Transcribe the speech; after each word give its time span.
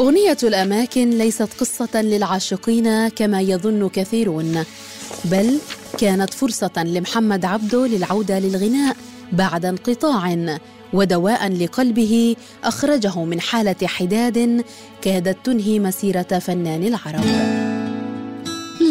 أغنية 0.00 0.36
الأماكن 0.42 1.10
ليست 1.10 1.48
قصة 1.60 2.02
للعاشقين 2.02 3.08
كما 3.08 3.40
يظن 3.40 3.88
كثيرون 3.88 4.64
بل 5.24 5.58
كانت 5.98 6.34
فرصة 6.34 6.70
لمحمد 6.76 7.44
عبده 7.44 7.86
للعودة 7.86 8.38
للغناء 8.38 8.96
بعد 9.32 9.64
انقطاع 9.64 10.56
ودواء 10.92 11.48
لقلبه 11.48 12.36
أخرجه 12.64 13.24
من 13.24 13.40
حالة 13.40 13.86
حداد 13.86 14.64
كادت 15.02 15.46
تنهي 15.46 15.78
مسيرة 15.78 16.38
فنان 16.38 16.84
العرب. 16.84 17.24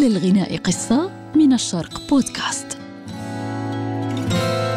للغناء 0.01 0.57
قصة 0.57 1.11
من 1.35 1.53
الشرق 1.53 2.01
بودكاست. 2.09 2.77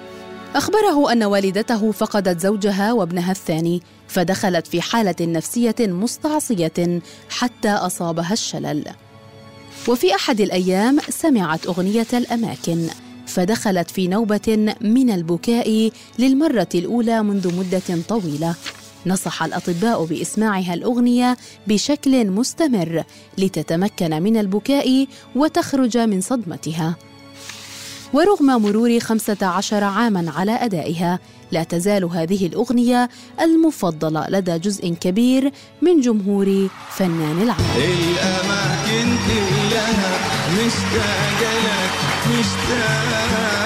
أخبره 0.54 1.12
أن 1.12 1.22
والدته 1.22 1.92
فقدت 1.92 2.40
زوجها 2.40 2.92
وابنها 2.92 3.32
الثاني 3.32 3.82
فدخلت 4.08 4.66
في 4.66 4.82
حالة 4.82 5.14
نفسية 5.20 5.74
مستعصية 5.80 7.00
حتى 7.28 7.68
أصابها 7.68 8.32
الشلل. 8.32 8.84
وفي 9.88 10.14
أحد 10.14 10.40
الأيام 10.40 10.98
سمعت 11.08 11.66
أغنية 11.66 12.06
الأماكن 12.12 12.86
فدخلت 13.26 13.90
في 13.90 14.08
نوبة 14.08 14.74
من 14.80 15.10
البكاء 15.10 15.90
للمرة 16.18 16.68
الأولى 16.74 17.22
منذ 17.22 17.58
مدة 17.58 18.02
طويلة. 18.08 18.54
نصح 19.06 19.42
الأطباء 19.42 20.04
بإسماعها 20.04 20.74
الأغنية 20.74 21.36
بشكل 21.66 22.26
مستمر 22.26 23.04
لتتمكن 23.38 24.22
من 24.22 24.36
البكاء 24.36 25.06
وتخرج 25.36 25.98
من 25.98 26.20
صدمتها. 26.20 26.96
ورغم 28.12 28.62
مرور 28.62 28.98
خمسة 29.00 29.46
عشر 29.46 29.84
عاما 29.84 30.32
على 30.36 30.52
أدائها 30.52 31.18
لا 31.52 31.62
تزال 31.62 32.04
هذه 32.04 32.46
الأغنية 32.46 33.10
المفضلة 33.40 34.26
لدى 34.28 34.58
جزء 34.58 34.94
كبير 35.00 35.52
من 35.82 36.00
جمهور 36.00 36.68
فنان 36.90 37.42
العرب 37.42 37.60
الأماكن 37.76 39.16
كلها 39.26 40.18
مشتاقة 40.52 41.52
لك 41.64 41.92
مشتاقة. 42.38 43.59